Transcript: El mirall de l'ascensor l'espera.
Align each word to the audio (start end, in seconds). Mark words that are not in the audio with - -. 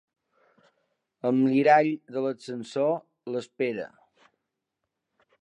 El 1.29 1.35
mirall 1.41 1.91
de 2.15 2.25
l'ascensor 2.25 2.91
l'espera. 3.35 3.87